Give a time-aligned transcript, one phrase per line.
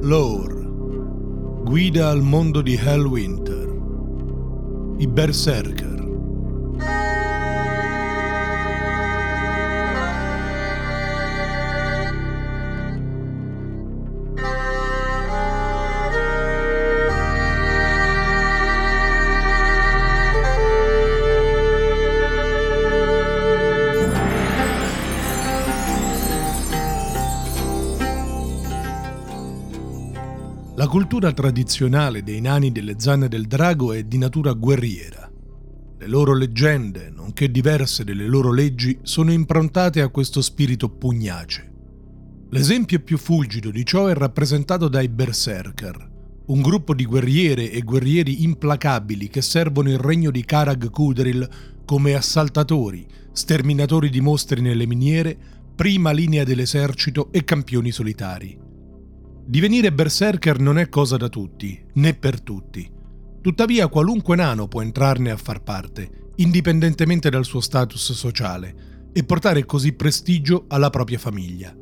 [0.00, 0.54] Lore.
[1.64, 3.68] Guida al mondo di Hellwinter.
[4.98, 5.97] I Berserker.
[30.78, 35.28] La cultura tradizionale dei nani delle zanne del drago è di natura guerriera.
[35.98, 41.68] Le loro leggende, nonché diverse delle loro leggi, sono improntate a questo spirito pugnace.
[42.50, 46.10] L'esempio più fulgido di ciò è rappresentato dai Berserker,
[46.46, 51.48] un gruppo di guerriere e guerrieri implacabili che servono il regno di Karag Kudril
[51.84, 55.36] come assaltatori, sterminatori di mostri nelle miniere,
[55.74, 58.66] prima linea dell'esercito e campioni solitari.
[59.48, 62.86] Divenire berserker non è cosa da tutti, né per tutti.
[63.40, 69.64] Tuttavia qualunque nano può entrarne a far parte, indipendentemente dal suo status sociale, e portare
[69.64, 71.74] così prestigio alla propria famiglia.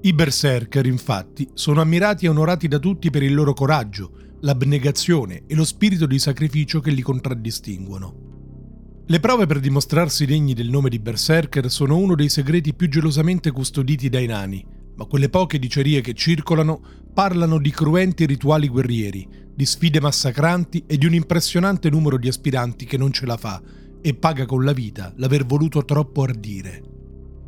[0.00, 5.54] I berserker, infatti, sono ammirati e onorati da tutti per il loro coraggio, l'abnegazione e
[5.54, 9.04] lo spirito di sacrificio che li contraddistinguono.
[9.06, 13.52] Le prove per dimostrarsi degni del nome di berserker sono uno dei segreti più gelosamente
[13.52, 16.80] custoditi dai nani, ma quelle poche dicerie che circolano
[17.12, 22.84] parlano di cruenti rituali guerrieri, di sfide massacranti e di un impressionante numero di aspiranti
[22.84, 23.60] che non ce la fa
[24.00, 26.82] e paga con la vita l'aver voluto troppo ardire.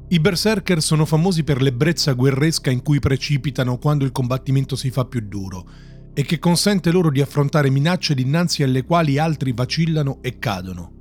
[0.09, 5.06] I berserker sono famosi per l'ebbrezza guerresca in cui precipitano quando il combattimento si fa
[5.06, 5.67] più duro
[6.12, 10.92] e che consente loro di affrontare minacce dinanzi alle quali altri vacillano e cadono.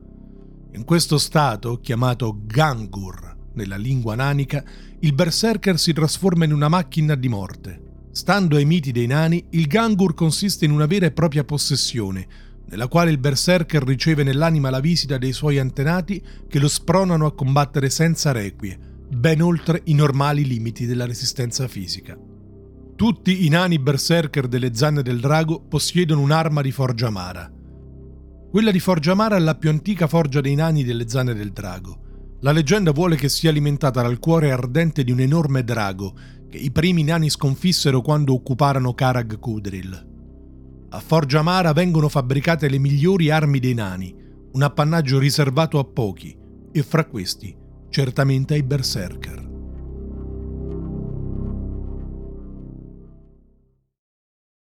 [0.73, 4.63] In questo stato, chiamato Gangur nella lingua nanica,
[4.99, 7.81] il berserker si trasforma in una macchina di morte.
[8.11, 12.27] Stando ai miti dei nani, il gangur consiste in una vera e propria possessione,
[12.69, 17.33] nella quale il berserker riceve nell'anima la visita dei suoi antenati che lo spronano a
[17.33, 18.77] combattere senza requie,
[19.09, 22.17] ben oltre i normali limiti della resistenza fisica.
[22.95, 27.51] Tutti i nani berserker delle zanne del drago possiedono un'arma di forgia amara.
[28.51, 32.12] Quella di forgia amara è la più antica forgia dei nani delle zanne del drago.
[32.43, 36.13] La leggenda vuole che sia alimentata dal cuore ardente di un enorme drago
[36.49, 40.07] che i primi nani sconfissero quando occuparono Karag Kudril.
[40.89, 44.13] A Forgia Amara vengono fabbricate le migliori armi dei nani,
[44.51, 46.37] un appannaggio riservato a pochi,
[46.69, 47.55] e fra questi
[47.89, 49.42] certamente ai berserker.